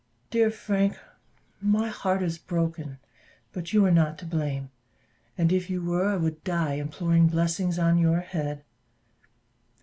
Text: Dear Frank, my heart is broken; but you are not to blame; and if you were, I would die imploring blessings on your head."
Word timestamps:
Dear 0.31 0.49
Frank, 0.49 0.97
my 1.61 1.89
heart 1.89 2.23
is 2.23 2.39
broken; 2.39 2.97
but 3.53 3.71
you 3.71 3.85
are 3.85 3.91
not 3.91 4.17
to 4.17 4.25
blame; 4.25 4.71
and 5.37 5.51
if 5.53 5.69
you 5.69 5.83
were, 5.83 6.07
I 6.07 6.15
would 6.17 6.43
die 6.43 6.73
imploring 6.73 7.27
blessings 7.27 7.77
on 7.77 7.99
your 7.99 8.21
head." 8.21 8.63